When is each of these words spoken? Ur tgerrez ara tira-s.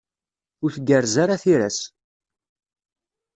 Ur 0.63 0.69
tgerrez 0.75 1.15
ara 1.23 1.41
tira-s. 1.43 1.79